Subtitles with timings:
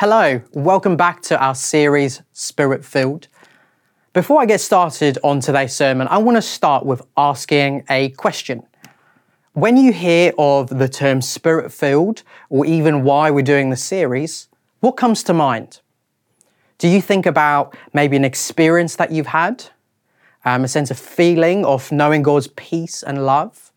[0.00, 3.28] Hello, welcome back to our series Spirit Filled.
[4.12, 8.62] Before I get started on today's sermon, I want to start with asking a question.
[9.54, 14.48] When you hear of the term Spirit Filled, or even why we're doing the series,
[14.80, 15.80] what comes to mind?
[16.76, 19.64] Do you think about maybe an experience that you've had,
[20.44, 23.72] um, a sense of feeling of knowing God's peace and love?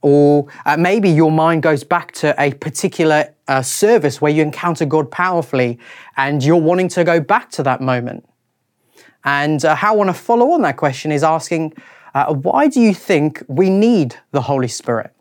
[0.00, 4.84] Or uh, maybe your mind goes back to a particular uh, service where you encounter
[4.84, 5.78] God powerfully
[6.16, 8.28] and you're wanting to go back to that moment.
[9.24, 11.74] And uh, how I want to follow on that question is asking,
[12.14, 15.12] uh, why do you think we need the Holy Spirit?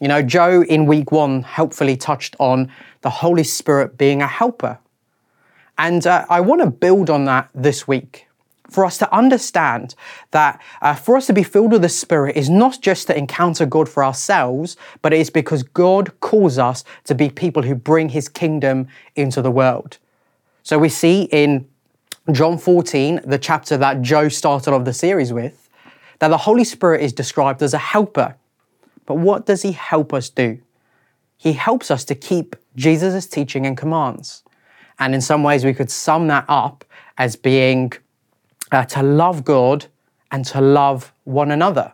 [0.00, 4.78] You know, Joe in week one helpfully touched on the Holy Spirit being a helper.
[5.78, 8.26] And uh, I want to build on that this week
[8.68, 9.94] for us to understand
[10.32, 13.66] that uh, for us to be filled with the Spirit is not just to encounter
[13.66, 18.10] God for ourselves, but it is because God calls us to be people who bring
[18.10, 19.98] His kingdom into the world.
[20.62, 21.68] So we see in
[22.32, 25.68] John 14, the chapter that Joe started off the series with,
[26.18, 28.34] that the Holy Spirit is described as a helper.
[29.04, 30.58] But what does He help us do?
[31.36, 34.42] He helps us to keep Jesus' teaching and commands.
[34.98, 36.84] And in some ways, we could sum that up
[37.18, 37.92] as being
[38.72, 39.86] uh, to love God
[40.30, 41.92] and to love one another.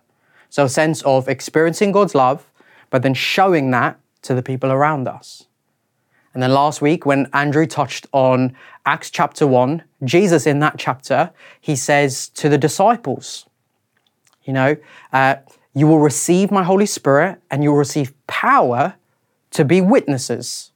[0.50, 2.50] So, a sense of experiencing God's love,
[2.90, 5.46] but then showing that to the people around us.
[6.34, 8.56] And then last week, when Andrew touched on
[8.86, 13.46] Acts chapter 1, Jesus in that chapter, he says to the disciples,
[14.44, 14.76] you know,
[15.12, 15.36] uh,
[15.74, 18.94] you will receive my Holy Spirit and you will receive power
[19.50, 20.71] to be witnesses.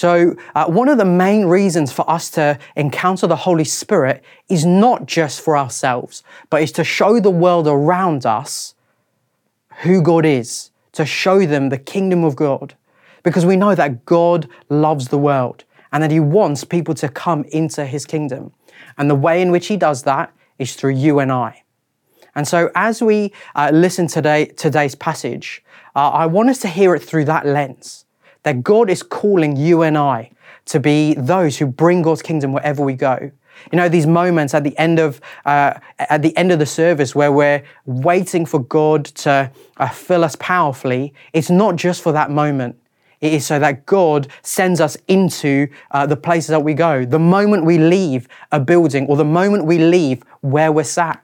[0.00, 4.64] So, uh, one of the main reasons for us to encounter the Holy Spirit is
[4.64, 8.74] not just for ourselves, but is to show the world around us
[9.82, 12.76] who God is, to show them the kingdom of God.
[13.24, 17.44] Because we know that God loves the world and that He wants people to come
[17.52, 18.54] into His kingdom.
[18.96, 21.62] And the way in which He does that is through you and I.
[22.34, 25.62] And so, as we uh, listen today today's passage,
[25.94, 28.06] uh, I want us to hear it through that lens
[28.42, 30.30] that God is calling you and I
[30.66, 33.30] to be those who bring God's kingdom wherever we go.
[33.72, 37.14] You know, these moments at the end of uh, at the end of the service
[37.14, 41.12] where we're waiting for God to uh, fill us powerfully.
[41.32, 42.76] It's not just for that moment.
[43.20, 47.04] It is so that God sends us into uh, the places that we go.
[47.04, 51.22] The moment we leave a building or the moment we leave where we're sat,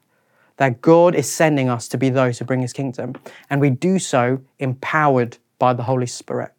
[0.59, 3.15] that God is sending us to be those who bring His kingdom,
[3.49, 6.53] and we do so empowered by the Holy Spirit.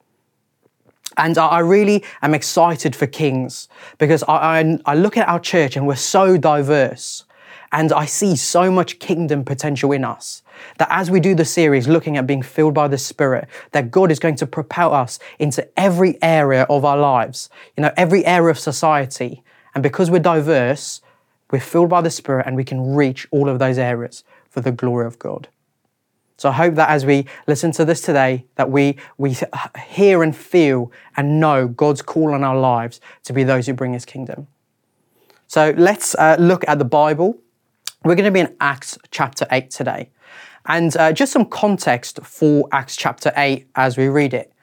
[1.16, 5.75] And I really am excited for Kings because I, I, I, look at our church
[5.75, 7.23] and we're so diverse.
[7.72, 10.41] And I see so much kingdom potential in us
[10.78, 14.12] that as we do the series looking at being filled by the Spirit, that God
[14.12, 18.51] is going to propel us into every area of our lives, you know, every area
[18.51, 19.44] of society.
[19.73, 21.01] And because we're diverse,
[21.51, 24.72] we're filled by the Spirit and we can reach all of those areas for the
[24.72, 25.47] glory of God.
[26.38, 29.36] So I hope that as we listen to this today, that we, we
[29.88, 33.94] hear and feel and know God's call on our lives to be those who bring
[33.94, 34.47] his kingdom.
[35.47, 37.38] So let's uh, look at the Bible.
[38.03, 40.12] We're going to be in Acts chapter 8 today.
[40.68, 44.53] And uh, just some context for Acts chapter 8 as we read it.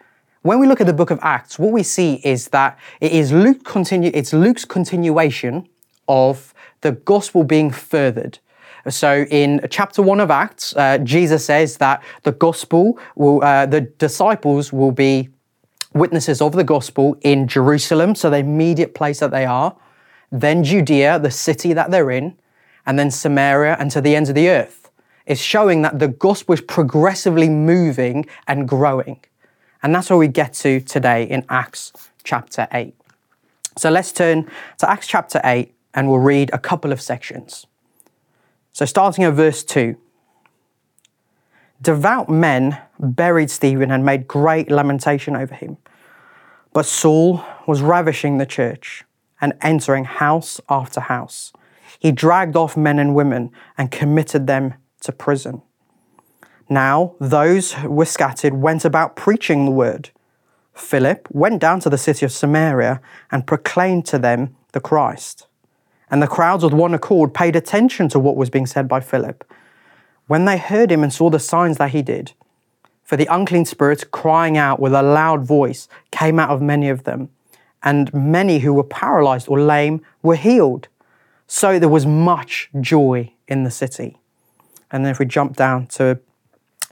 [0.43, 3.33] When we look at the book of Acts, what we see is that it is
[3.33, 5.67] Luke continue, it's Luke's continuation
[6.07, 6.53] of
[6.83, 8.39] the gospel being furthered.
[8.89, 13.83] So in chapter one of Acts, uh, Jesus says that the gospel will, uh, the
[13.83, 15.31] disciples will be
[15.95, 19.77] witnesses of the gospel in Jerusalem, so the immediate place that they are,
[20.31, 22.37] then Judea, the city that they're in,
[22.85, 24.91] and then Samaria and to the ends of the earth.
[25.27, 29.21] It's showing that the gospel is progressively moving and growing.
[29.83, 31.93] And that's where we get to today in Acts
[32.25, 32.95] chapter 8.
[33.77, 37.67] So let's turn to Acts chapter 8 and we'll read a couple of sections.
[38.75, 39.97] So, starting at verse 2
[41.81, 45.77] Devout men buried Stephen and made great lamentation over him.
[46.73, 49.05] But Saul was ravishing the church
[49.41, 51.53] and entering house after house.
[52.01, 55.63] He dragged off men and women and committed them to prison.
[56.69, 60.11] Now, those who were scattered went about preaching the word.
[60.73, 63.01] Philip went down to the city of Samaria
[63.31, 65.47] and proclaimed to them the Christ.
[66.15, 69.43] And the crowds with one accord paid attention to what was being said by Philip
[70.29, 72.35] when they heard him and saw the signs that he did.
[73.03, 77.03] For the unclean spirits, crying out with a loud voice, came out of many of
[77.03, 77.31] them,
[77.83, 80.87] and many who were paralyzed or lame were healed.
[81.49, 84.17] So there was much joy in the city.
[84.93, 86.21] And then if we jump down to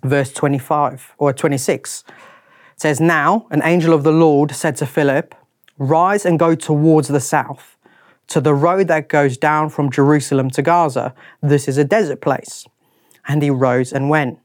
[0.03, 5.33] verse 25 or 26, it says, Now an angel of the Lord said to Philip,
[5.79, 7.77] Rise and go towards the south,
[8.33, 11.15] to the road that goes down from Jerusalem to Gaza.
[11.43, 12.67] This is a desert place.
[13.29, 14.39] And he rose and went.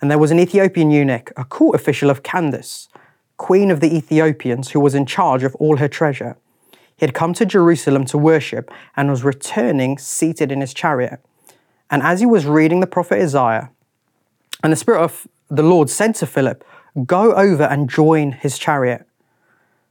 [0.00, 2.88] And there was an Ethiopian eunuch, a court official of Candace,
[3.36, 6.38] queen of the Ethiopians, who was in charge of all her treasure.
[6.96, 11.20] He had come to Jerusalem to worship and was returning seated in his chariot.
[11.90, 13.70] And as he was reading the prophet Isaiah,
[14.62, 16.64] and the Spirit of the Lord said to Philip,
[17.04, 19.06] Go over and join his chariot.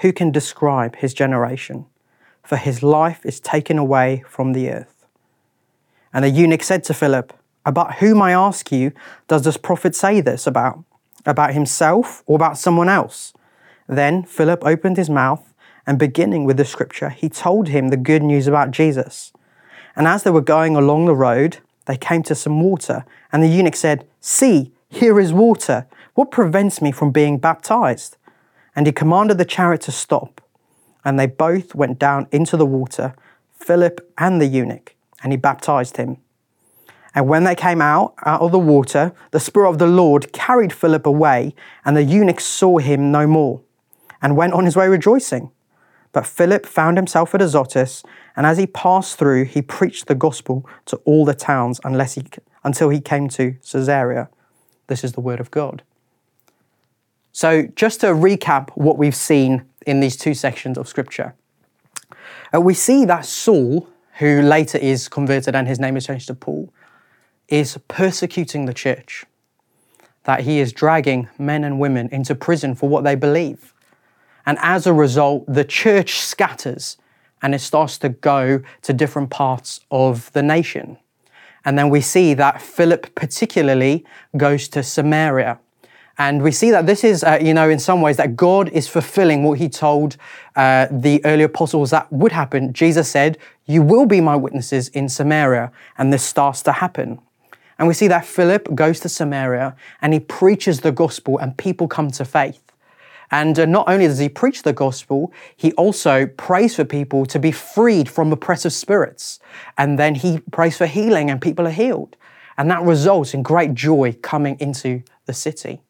[0.00, 1.86] Who can describe his generation?
[2.42, 5.06] For his life is taken away from the earth.
[6.12, 7.32] And the eunuch said to Philip,
[7.66, 8.92] About whom, I ask you,
[9.28, 10.82] does this prophet say this about?
[11.26, 13.34] About himself or about someone else?
[13.88, 15.52] Then Philip opened his mouth,
[15.86, 19.32] and beginning with the scripture, he told him the good news about Jesus.
[19.96, 23.48] And as they were going along the road, they came to some water, and the
[23.48, 25.86] eunuch said, See, here is water.
[26.14, 28.16] What prevents me from being baptized?
[28.74, 30.40] And he commanded the chariot to stop.
[31.04, 33.14] And they both went down into the water,
[33.52, 36.18] Philip and the eunuch, and he baptized him.
[37.14, 40.72] And when they came out, out of the water, the Spirit of the Lord carried
[40.72, 43.62] Philip away, and the eunuch saw him no more,
[44.22, 45.50] and went on his way rejoicing.
[46.12, 48.02] But Philip found himself at Azotus,
[48.36, 52.24] and as he passed through, he preached the gospel to all the towns unless he,
[52.64, 54.28] until he came to Caesarea.
[54.86, 55.82] This is the word of God.
[57.32, 61.34] So, just to recap what we've seen in these two sections of Scripture,
[62.54, 63.88] uh, we see that Saul,
[64.18, 66.72] who later is converted and his name is changed to Paul,
[67.48, 69.24] is persecuting the church.
[70.24, 73.72] That he is dragging men and women into prison for what they believe.
[74.44, 76.96] And as a result, the church scatters
[77.42, 80.98] and it starts to go to different parts of the nation.
[81.64, 84.04] And then we see that Philip, particularly,
[84.36, 85.58] goes to Samaria
[86.20, 88.86] and we see that this is, uh, you know, in some ways, that God is
[88.86, 90.18] fulfilling what he told
[90.54, 92.74] uh, the early apostles that would happen.
[92.74, 95.72] Jesus said, You will be my witnesses in Samaria.
[95.96, 97.20] And this starts to happen.
[97.78, 101.88] And we see that Philip goes to Samaria and he preaches the gospel, and people
[101.88, 102.70] come to faith.
[103.30, 107.38] And uh, not only does he preach the gospel, he also prays for people to
[107.38, 109.40] be freed from oppressive spirits.
[109.78, 112.18] And then he prays for healing, and people are healed.
[112.58, 115.80] And that results in great joy coming into the city.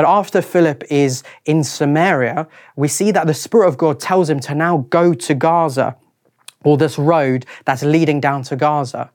[0.00, 4.40] But after Philip is in Samaria, we see that the Spirit of God tells him
[4.40, 5.94] to now go to Gaza,
[6.64, 9.10] or this road that's leading down to Gaza.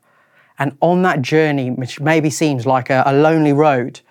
[0.60, 4.02] And on that journey, which maybe seems like a, a lonely road,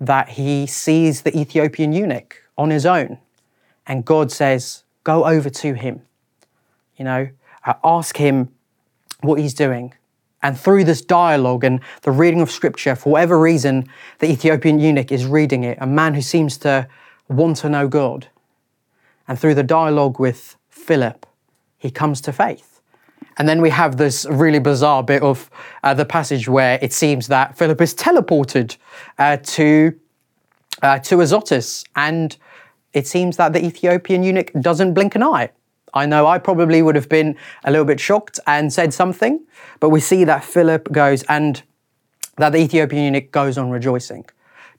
[0.00, 3.18] that he sees the Ethiopian eunuch on his own.
[3.86, 6.02] And God says, Go over to him.
[6.96, 7.28] You know,
[7.64, 8.48] uh, ask him
[9.20, 9.94] what he's doing.
[10.42, 13.86] And through this dialogue and the reading of scripture, for whatever reason,
[14.20, 16.88] the Ethiopian eunuch is reading it, a man who seems to
[17.28, 18.28] want to know God.
[19.28, 21.26] And through the dialogue with Philip,
[21.78, 22.80] he comes to faith.
[23.36, 25.50] And then we have this really bizarre bit of
[25.82, 28.76] uh, the passage where it seems that Philip is teleported
[29.18, 29.98] uh, to,
[30.82, 31.84] uh, to Azotus.
[31.96, 32.36] And
[32.92, 35.50] it seems that the Ethiopian eunuch doesn't blink an eye.
[35.94, 39.44] I know I probably would have been a little bit shocked and said something,
[39.80, 41.62] but we see that Philip goes and
[42.36, 44.24] that the Ethiopian eunuch goes on rejoicing.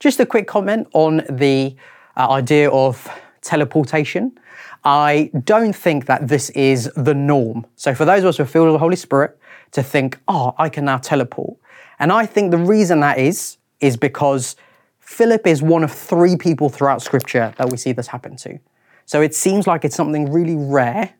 [0.00, 1.76] Just a quick comment on the
[2.16, 3.08] uh, idea of
[3.40, 4.38] teleportation.
[4.84, 7.66] I don't think that this is the norm.
[7.76, 9.38] So, for those of us who are filled with the Holy Spirit,
[9.72, 11.56] to think, oh, I can now teleport.
[11.98, 14.56] And I think the reason that is, is because
[15.00, 18.58] Philip is one of three people throughout Scripture that we see this happen to.
[19.06, 21.14] So it seems like it's something really rare.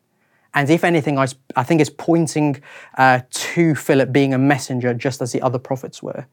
[0.53, 2.61] And if anything, I, I think it's pointing
[2.97, 6.25] uh, to Philip being a messenger just as the other prophets were.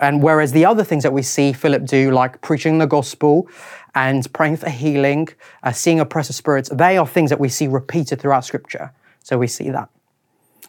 [0.00, 3.48] And whereas the other things that we see Philip do, like preaching the gospel
[3.94, 5.28] and praying for healing,
[5.62, 8.92] uh, seeing oppressive spirits, they are things that we see repeated throughout Scripture.
[9.22, 9.90] So we see that.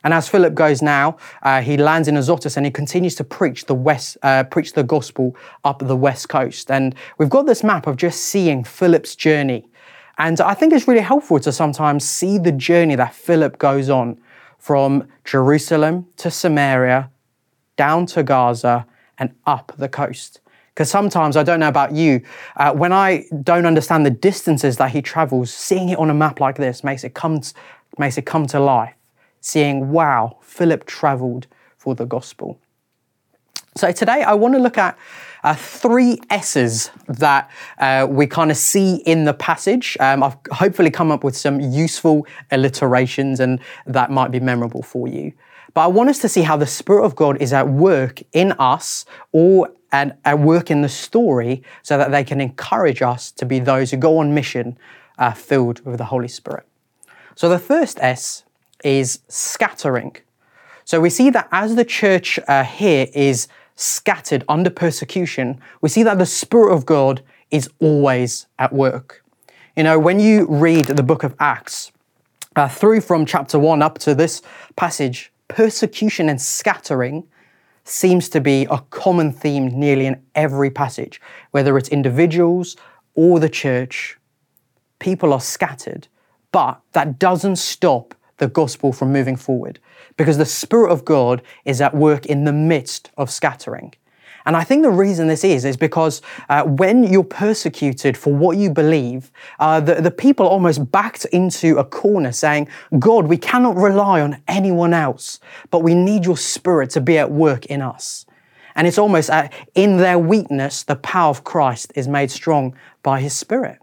[0.04, 3.66] And as Philip goes now, uh, he lands in Azotus and he continues to preach
[3.66, 6.72] the west, uh, preach the gospel up the west coast.
[6.72, 9.70] And we've got this map of just seeing Philip's journey
[10.22, 14.22] and I think it's really helpful to sometimes see the journey that Philip goes on
[14.60, 17.10] from Jerusalem to Samaria,
[17.76, 18.86] down to Gaza,
[19.18, 20.40] and up the coast.
[20.76, 22.22] Because sometimes, I don't know about you,
[22.56, 26.40] uh, when I don't understand the distances that he travels, seeing it on a map
[26.40, 27.54] like this makes it come, to,
[27.98, 28.94] makes it come to life.
[29.40, 31.48] Seeing, wow, Philip traveled
[31.78, 32.60] for the gospel.
[33.76, 35.00] So today I want to look at
[35.44, 39.98] uh, three S's that uh, we kind of see in the passage.
[40.00, 45.08] Um, I've hopefully come up with some useful alliterations and that might be memorable for
[45.08, 45.34] you.
[45.74, 48.52] But I want us to see how the Spirit of God is at work in
[48.54, 53.60] us or at work in the story so that they can encourage us to be
[53.60, 54.78] those who go on mission
[55.18, 56.66] uh, filled with the Holy Spirit.
[57.36, 58.44] So the first S
[58.84, 60.16] is scattering.
[60.86, 63.48] So we see that as the church uh, here is
[63.82, 69.24] scattered under persecution, we see that the Spirit of God is always at work.
[69.76, 71.92] You know, when you read the book of Acts,
[72.56, 74.42] uh, through from chapter 1 up to this
[74.76, 77.24] passage, persecution and scattering
[77.84, 81.20] seems to be a common theme nearly in every passage,
[81.52, 82.76] whether it's individuals
[83.16, 84.18] or the church.
[85.00, 86.08] People are scattered,
[86.52, 89.80] but that doesn't stop the gospel from moving forward
[90.18, 93.94] because the Spirit of God is at work in the midst of scattering.
[94.46, 98.58] And I think the reason this is, is because uh, when you're persecuted for what
[98.58, 102.68] you believe, uh, the, the people almost backed into a corner saying,
[102.98, 107.30] God, we cannot rely on anyone else, but we need your spirit to be at
[107.30, 108.26] work in us.
[108.76, 113.22] And it's almost uh, in their weakness, the power of Christ is made strong by
[113.22, 113.78] his spirit.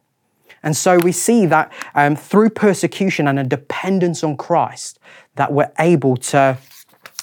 [0.68, 4.98] And so we see that um, through persecution and a dependence on Christ,
[5.36, 6.58] that we're able to,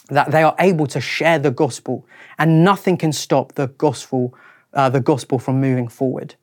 [0.10, 2.08] that they are able to share the gospel,
[2.40, 4.34] and nothing can stop the gospel,
[4.74, 6.34] uh, the gospel from moving forward.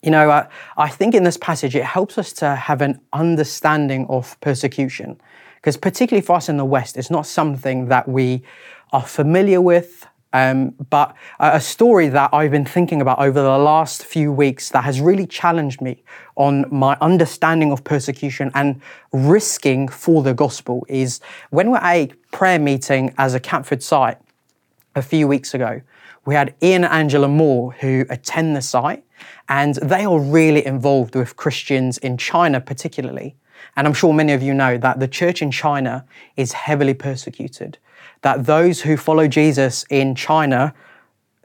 [0.00, 0.46] You know, uh,
[0.76, 5.20] I think in this passage it helps us to have an understanding of persecution,
[5.56, 8.44] because particularly for us in the West, it's not something that we
[8.92, 10.06] are familiar with.
[10.32, 14.84] Um, but a story that I've been thinking about over the last few weeks that
[14.84, 16.02] has really challenged me
[16.36, 18.80] on my understanding of persecution and
[19.12, 21.20] risking for the gospel is
[21.50, 24.18] when we're at a prayer meeting as a Catford site
[24.94, 25.82] a few weeks ago,
[26.24, 29.04] we had Ian and Angela Moore who attend the site,
[29.48, 33.36] and they are really involved with Christians in China, particularly.
[33.76, 36.04] And I'm sure many of you know that the church in China
[36.36, 37.78] is heavily persecuted
[38.22, 40.74] that those who follow Jesus in China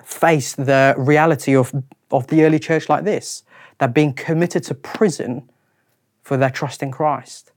[0.04, 1.74] face the reality of,
[2.12, 3.44] of the early church like this
[3.80, 5.50] that being committed to prison
[6.24, 7.52] for their trust in Christ.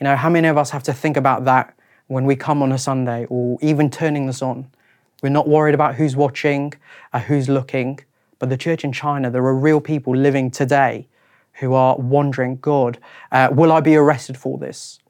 [0.00, 1.74] You know, how many of us have to think about that
[2.06, 4.70] when we come on a Sunday or even turning this on?
[5.22, 6.72] We're not worried about who's watching,
[7.12, 7.98] or who's looking,
[8.38, 11.08] but the church in China, there are real people living today
[11.54, 12.98] who are wondering, God,
[13.32, 15.00] uh, will I be arrested for this?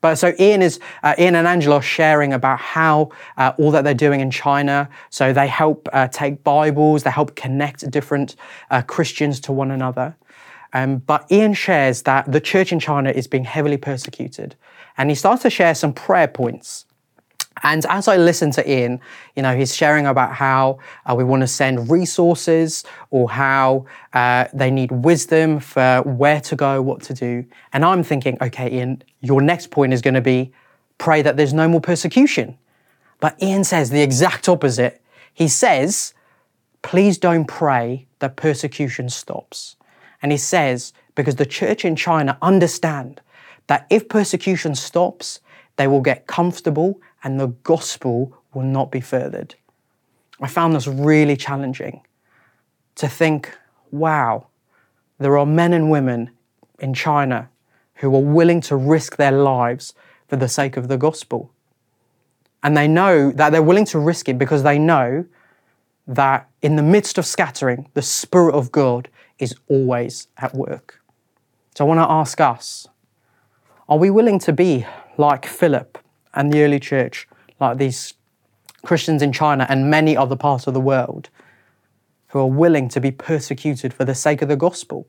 [0.00, 3.84] But so Ian is uh, Ian and Angela are sharing about how uh, all that
[3.84, 4.88] they're doing in China.
[5.10, 8.36] So they help uh, take Bibles, they help connect different
[8.70, 10.16] uh, Christians to one another.
[10.72, 14.54] Um, but Ian shares that the church in China is being heavily persecuted,
[14.96, 16.86] and he starts to share some prayer points.
[17.62, 19.00] And as I listen to Ian,
[19.36, 24.46] you know, he's sharing about how uh, we want to send resources or how uh,
[24.54, 27.44] they need wisdom for where to go, what to do.
[27.72, 30.52] And I'm thinking, okay, Ian, your next point is going to be
[30.98, 32.58] pray that there's no more persecution.
[33.20, 35.00] But Ian says the exact opposite.
[35.32, 36.14] He says,
[36.82, 39.76] please don't pray that persecution stops.
[40.22, 43.20] And he says, because the church in China understand
[43.66, 45.40] that if persecution stops,
[45.76, 49.54] they will get comfortable and the gospel will not be furthered.
[50.40, 52.02] I found this really challenging
[52.96, 53.56] to think,
[53.90, 54.46] wow,
[55.18, 56.30] there are men and women
[56.78, 57.48] in China
[58.00, 59.94] who are willing to risk their lives
[60.28, 61.52] for the sake of the gospel.
[62.62, 65.24] And they know that they're willing to risk it because they know
[66.06, 71.00] that in the midst of scattering, the Spirit of God is always at work.
[71.74, 72.86] So I want to ask us
[73.88, 75.98] are we willing to be like Philip
[76.32, 77.26] and the early church,
[77.58, 78.14] like these
[78.84, 81.28] Christians in China and many other parts of the world,
[82.28, 85.08] who are willing to be persecuted for the sake of the gospel.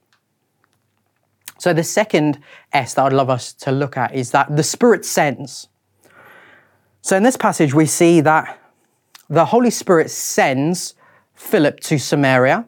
[1.62, 2.40] So, the second
[2.74, 5.68] S that I'd love us to look at is that the Spirit sends.
[7.04, 8.60] So, in this passage, we see that
[9.30, 10.96] the Holy Spirit sends
[11.36, 12.66] Philip to Samaria,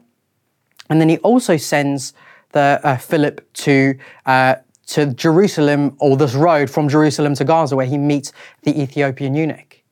[0.88, 2.12] and then he also sends
[2.52, 4.54] the uh, Philip to uh,
[4.86, 8.30] to Jerusalem, or this road from Jerusalem to Gaza, where he meets
[8.62, 9.82] the Ethiopian eunuch.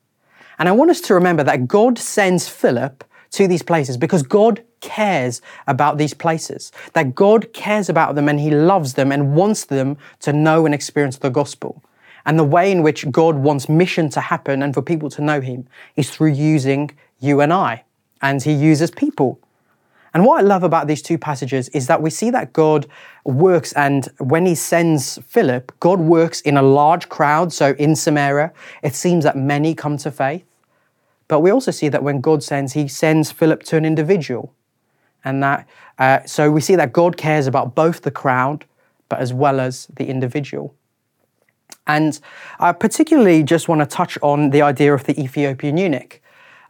[0.59, 4.63] And I want us to remember that God sends Philip to these places because God
[4.83, 9.65] cares about these places, that God cares about them and He loves them and wants
[9.65, 11.83] them to know and experience the gospel.
[12.25, 15.41] And the way in which God wants mission to happen and for people to know
[15.41, 17.83] Him is through using you and I
[18.23, 19.39] and he uses people.
[20.15, 22.87] And what I love about these two passages is that we see that God
[23.25, 27.51] works, and when he sends Philip, God works in a large crowd.
[27.51, 30.45] So in Samaria, it seems that many come to faith.
[31.27, 34.53] But we also see that when God sends, he sends Philip to an individual.
[35.25, 35.67] And that,
[35.99, 38.65] uh, so we see that God cares about both the crowd,
[39.09, 40.75] but as well as the individual.
[41.87, 42.19] And
[42.59, 46.21] I particularly just want to touch on the idea of the Ethiopian eunuch.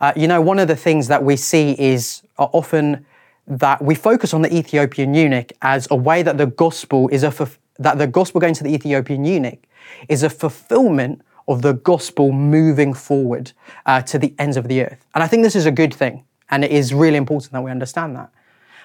[0.01, 3.05] Uh, you know, one of the things that we see is uh, often
[3.47, 7.49] that we focus on the Ethiopian eunuch as a way that the gospel is a
[7.79, 9.59] that the gospel going to the Ethiopian eunuch
[10.07, 13.51] is a fulfillment of the gospel moving forward
[13.85, 15.05] uh, to the ends of the earth.
[15.13, 17.71] And I think this is a good thing, and it is really important that we
[17.71, 18.31] understand that.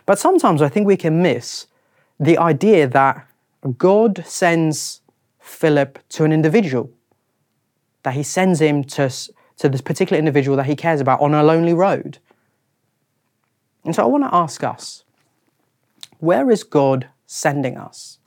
[0.08, 1.66] But sometimes I think we can miss
[2.18, 3.26] the idea that
[3.76, 5.02] God sends
[5.38, 6.90] Philip to an individual,
[8.04, 9.10] that he sends him to,
[9.58, 12.20] to this particular individual that he cares about on a lonely road.
[13.84, 15.04] And so I want to ask us
[16.20, 18.18] where is God sending us?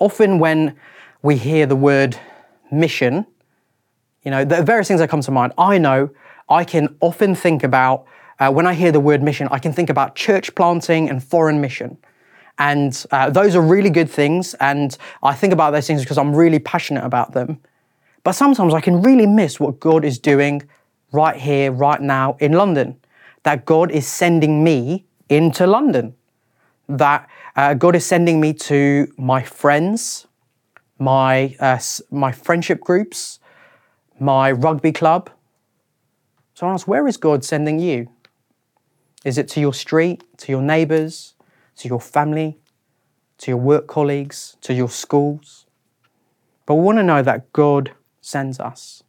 [0.00, 0.74] Often, when
[1.22, 2.18] we hear the word
[2.72, 3.24] mission,
[4.24, 5.52] you know, the various things that come to mind.
[5.56, 6.10] I know
[6.48, 8.04] I can often think about,
[8.38, 11.60] uh, when I hear the word mission, I can think about church planting and foreign
[11.60, 11.98] mission.
[12.58, 14.54] And uh, those are really good things.
[14.54, 17.60] And I think about those things because I'm really passionate about them.
[18.22, 20.62] But sometimes I can really miss what God is doing
[21.12, 22.96] right here, right now in London
[23.44, 26.14] that God is sending me into London,
[26.88, 30.26] that uh, God is sending me to my friends,
[30.98, 31.78] my, uh,
[32.10, 33.38] my friendship groups,
[34.18, 35.30] my rugby club.
[36.54, 38.08] So I ask, where is God sending you?
[39.24, 41.34] Is it to your street, to your neighbours,
[41.76, 42.58] to your family,
[43.38, 45.66] to your work colleagues, to your schools?
[46.66, 49.02] But we want to know that God sends us.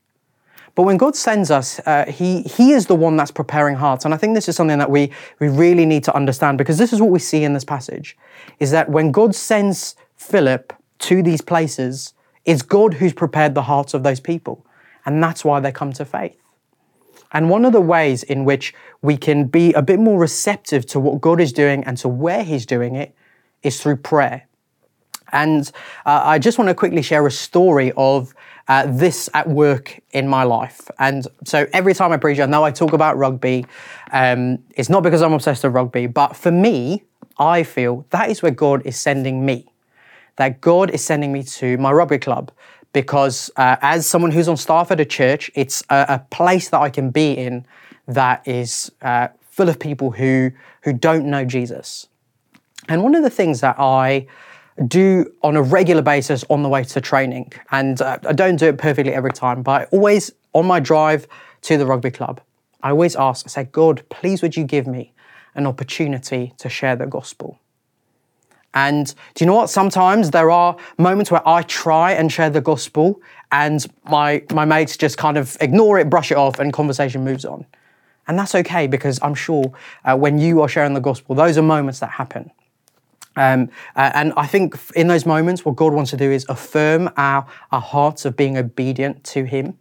[0.74, 4.04] But when God sends us, uh, he, he is the one that's preparing hearts.
[4.04, 6.92] And I think this is something that we, we really need to understand because this
[6.92, 8.18] is what we see in this passage
[8.60, 13.94] is that when God sends Philip to these places, it's God who's prepared the hearts
[13.94, 14.66] of those people.
[15.06, 16.38] And that's why they come to faith.
[17.36, 21.02] And one of the ways in which we can be a bit more receptive to
[21.02, 23.14] what God is doing and to where He's doing it
[23.62, 24.48] is through prayer.
[25.34, 25.70] And
[26.06, 28.34] uh, I just want to quickly share a story of
[28.70, 30.90] uh, this at work in my life.
[30.98, 33.66] And so every time I preach, I know I talk about rugby.
[34.14, 37.04] Um, it's not because I'm obsessed with rugby, but for me,
[37.38, 39.68] I feel that is where God is sending me.
[40.38, 42.54] That God is sending me to my rugby club
[42.96, 46.80] because uh, as someone who's on staff at a church, it's a, a place that
[46.80, 47.66] I can be in
[48.08, 50.52] that is uh, full of people who
[50.84, 52.08] who don't know Jesus.
[52.88, 54.28] And one of the things that I
[54.88, 57.52] do on a regular basis on the way to training.
[57.72, 61.28] And uh, I don't do it perfectly every time, but I always, on my drive
[61.64, 62.42] to the rugby club,
[62.84, 65.14] I always ask, I say, God, please would you give me
[65.56, 67.60] an opportunity to share the gospel?
[68.76, 69.70] And do you know what?
[69.70, 74.98] Sometimes there are moments where I try and share the gospel and my, my mates
[74.98, 77.66] just kind of ignore it, brush it off, and conversation moves on.
[78.28, 79.72] And that's okay because I'm sure
[80.04, 82.52] uh, when you are sharing the gospel, those are moments that happen.
[83.38, 87.10] Um, uh, and I think in those moments, what God wants to do is affirm
[87.18, 89.78] our, our hearts of being obedient to Him.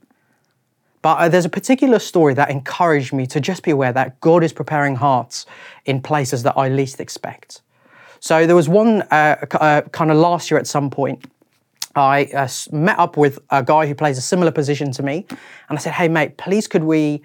[1.03, 4.45] But uh, there's a particular story that encouraged me to just be aware that God
[4.45, 5.47] is preparing hearts
[5.85, 7.61] in places that I least expect.
[8.25, 11.27] So there was one uh, uh kind of last year at some point.
[11.95, 15.27] I uh, met up with a guy who plays a similar position to me,
[15.69, 17.21] and I said, "Hey, mate, please could we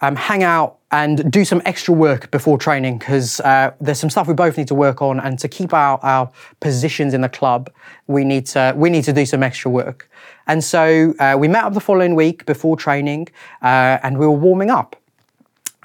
[0.00, 4.26] um, hang out and do some extra work before training because uh, there's some stuff
[4.26, 7.70] we both need to work on, and to keep our, our positions in the club,
[8.06, 10.08] we need to we need to do some extra work.
[10.46, 13.28] And so uh, we met up the following week before training,
[13.60, 14.96] uh, and we were warming up.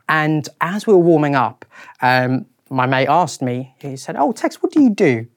[0.08, 1.66] And as we were warming up,
[2.02, 3.76] um, my mate asked me.
[3.80, 5.28] He said, "Oh, Tex, what do you do?"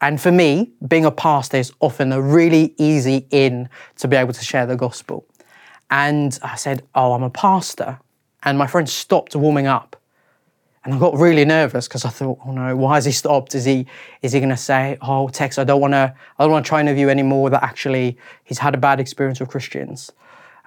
[0.00, 4.32] And for me, being a pastor is often a really easy in to be able
[4.32, 5.26] to share the gospel.
[5.90, 7.98] And I said, "Oh, I'm a pastor."
[8.42, 9.96] and my friend stopped warming up.
[10.82, 13.54] And I got really nervous because I thought, oh no, why has he stopped?
[13.54, 13.86] Is he
[14.22, 16.68] is he going to say, oh Tex, I don't want to, I don't want to
[16.68, 17.50] try and interview anymore.
[17.50, 20.10] That actually he's had a bad experience with Christians.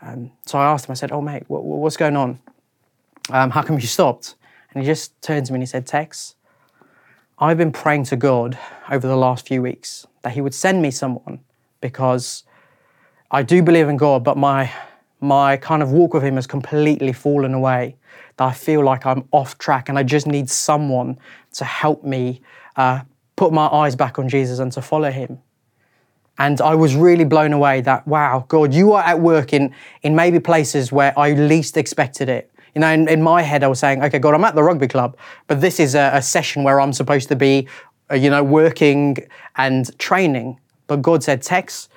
[0.03, 0.91] Um, so I asked him.
[0.91, 2.39] I said, oh mate, what, what's going on?
[3.31, 4.35] Um, how come you stopped?
[4.73, 6.35] And he just turned to me and he said, Tex,
[7.39, 8.57] I've been praying to God
[8.89, 11.41] over the last few weeks that He would send me someone
[11.81, 12.43] because
[13.29, 14.71] I do believe in God, but my
[15.19, 17.95] my kind of walk with him has completely fallen away.
[18.37, 21.17] That I feel like I'm off track and I just need someone
[21.53, 22.41] to help me
[22.75, 23.01] uh,
[23.37, 25.39] put my eyes back on Jesus and to follow him.
[26.37, 30.15] And I was really blown away that, wow, God, you are at work in, in
[30.15, 32.51] maybe places where I least expected it.
[32.75, 34.87] You know, in, in my head, I was saying, okay, God, I'm at the rugby
[34.87, 35.15] club,
[35.47, 37.67] but this is a, a session where I'm supposed to be,
[38.11, 39.17] uh, you know, working
[39.57, 40.59] and training.
[40.87, 41.89] But God said, Tex,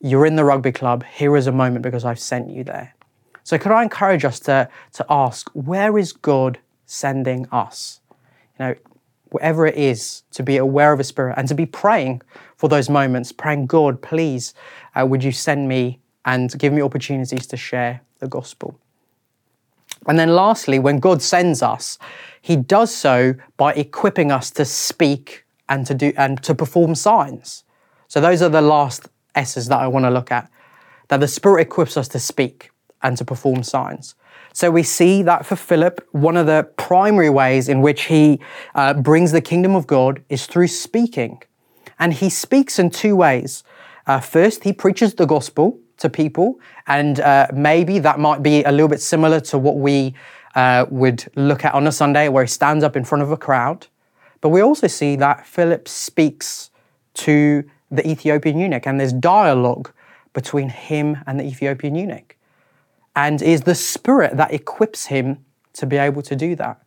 [0.00, 1.04] you're in the rugby club.
[1.04, 2.94] Here is a moment because I've sent you there.
[3.44, 8.00] So, could I encourage us to, to ask, where is God sending us?
[8.58, 8.74] You know,
[9.30, 12.22] whatever it is, to be aware of His Spirit and to be praying
[12.56, 14.52] for those moments, praying, God, please,
[14.94, 18.78] uh, would you send me and give me opportunities to share the gospel?
[20.08, 21.98] And then lastly, when God sends us,
[22.40, 27.64] He does so by equipping us to speak and to do and to perform signs.
[28.08, 30.50] So those are the last S's that I want to look at.
[31.08, 32.70] That the Spirit equips us to speak
[33.02, 34.14] and to perform signs.
[34.52, 38.40] So we see that for Philip, one of the primary ways in which he
[38.74, 41.42] uh, brings the kingdom of God is through speaking.
[41.98, 43.62] And he speaks in two ways.
[44.06, 48.72] Uh, first, he preaches the gospel to people, and uh, maybe that might be a
[48.72, 50.14] little bit similar to what we
[50.54, 53.36] uh, would look at on a Sunday, where he stands up in front of a
[53.36, 53.86] crowd.
[54.40, 56.70] But we also see that Philip speaks
[57.14, 59.92] to the Ethiopian eunuch, and there's dialogue
[60.32, 62.36] between him and the Ethiopian eunuch
[63.18, 66.80] and is the Spirit that equips him to be able to do that.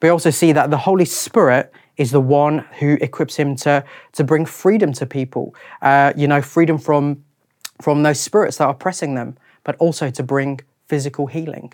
[0.00, 4.22] We also see that the Holy Spirit is the one who equips him to, to
[4.22, 7.24] bring freedom to people, uh, you know, freedom from,
[7.80, 11.72] from those spirits that are oppressing them, but also to bring physical healing.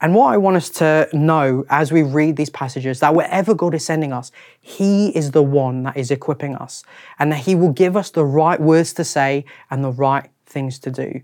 [0.00, 3.74] And what I want us to know as we read these passages that wherever God
[3.74, 6.84] is sending us, He is the one that is equipping us
[7.18, 10.78] and that He will give us the right words to say and the right things
[10.80, 11.22] to do.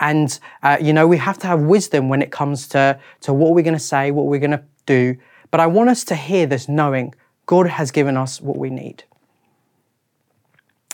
[0.00, 3.52] And, uh, you know, we have to have wisdom when it comes to, to what
[3.52, 5.16] we're going to say, what we're going to do.
[5.50, 7.14] But I want us to hear this knowing
[7.46, 9.02] God has given us what we need.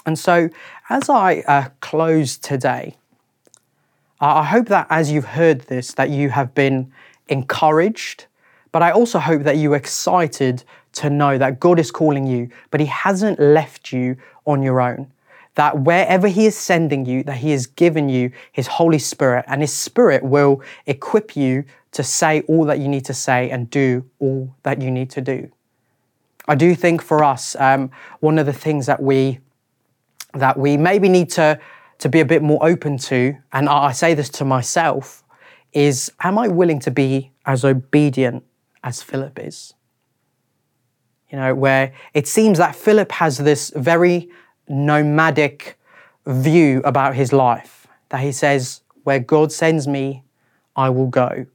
[0.06, 0.50] And so,
[0.88, 2.96] as I uh, close today,
[4.20, 6.92] I hope that as you've heard this, that you have been
[7.28, 8.26] encouraged,
[8.72, 10.64] but I also hope that you're excited
[10.94, 15.10] to know that God is calling you, but He hasn't left you on your own
[15.54, 19.60] that wherever He is sending you, that He has given you His Holy Spirit, and
[19.60, 24.04] His Spirit will equip you to say all that you need to say and do
[24.18, 25.50] all that you need to do.
[26.46, 27.90] I do think for us, um,
[28.20, 29.38] one of the things that we
[30.34, 31.58] that we maybe need to
[31.98, 35.22] to be a bit more open to, and I say this to myself,
[35.72, 38.44] is am I willing to be as obedient
[38.82, 39.74] as Philip is?
[41.30, 44.28] You know, where it seems that Philip has this very
[44.68, 45.78] nomadic
[46.26, 50.24] view about his life that he says, Where God sends me,
[50.76, 51.46] I will go.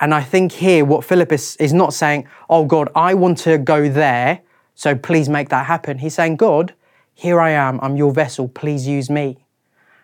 [0.00, 3.58] And I think here, what Philip is, is not saying, Oh God, I want to
[3.58, 4.40] go there,
[4.74, 5.98] so please make that happen.
[5.98, 6.74] He's saying, God,
[7.14, 9.46] here I am, I'm your vessel, please use me.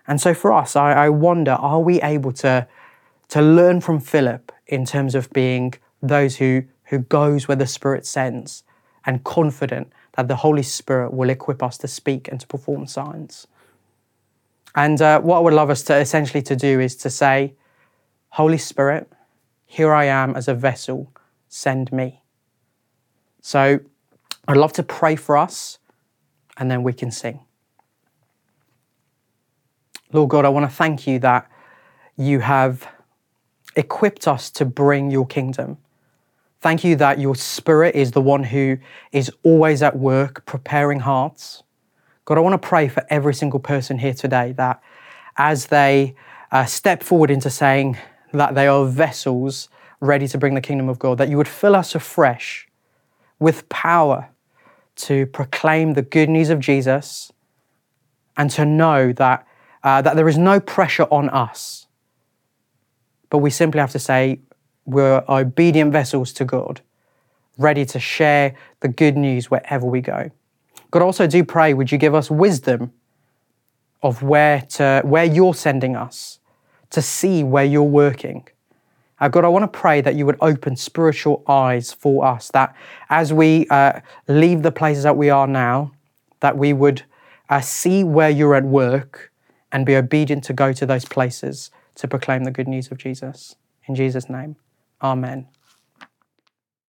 [0.06, 2.66] And so for us, I, I wonder, are we able to,
[3.28, 8.06] to learn from Philip in terms of being those who, who goes where the Spirit
[8.06, 8.62] sends
[9.04, 13.46] and confident that the Holy Spirit will equip us to speak and to perform signs.
[14.74, 17.54] And uh, what I would love us to essentially to do is to say,
[18.30, 19.12] Holy Spirit,
[19.66, 21.12] here I am as a vessel,
[21.48, 22.22] send me.
[23.40, 23.80] So
[24.46, 25.78] I'd love to pray for us
[26.60, 27.40] and then we can sing.
[30.12, 31.50] Lord God, I want to thank you that
[32.16, 32.86] you have
[33.74, 35.78] equipped us to bring your kingdom.
[36.60, 38.76] Thank you that your Spirit is the one who
[39.12, 41.62] is always at work preparing hearts.
[42.26, 44.82] God, I want to pray for every single person here today that
[45.36, 46.14] as they
[46.52, 47.96] uh, step forward into saying
[48.32, 49.70] that they are vessels
[50.00, 52.68] ready to bring the kingdom of God, that you would fill us afresh
[53.38, 54.28] with power
[55.02, 57.32] to proclaim the good news of Jesus
[58.36, 59.46] and to know that,
[59.82, 61.86] uh, that there is no pressure on us.
[63.28, 64.40] But we simply have to say,
[64.84, 66.80] we're obedient vessels to God,
[67.58, 70.30] ready to share the good news wherever we go.
[70.90, 72.92] God, also do pray, would you give us wisdom
[74.02, 76.38] of where to where you're sending us,
[76.90, 78.48] to see where you're working.
[79.20, 82.74] Uh, God, I want to pray that you would open spiritual eyes for us, that
[83.10, 85.92] as we uh, leave the places that we are now,
[86.40, 87.02] that we would
[87.50, 89.30] uh, see where you're at work
[89.72, 93.56] and be obedient to go to those places to proclaim the good news of Jesus.
[93.86, 94.56] In Jesus' name.
[95.02, 95.48] Amen.